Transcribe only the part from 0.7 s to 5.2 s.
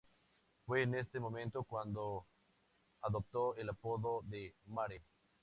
en este momento cuando adopta el apodo de "Mare".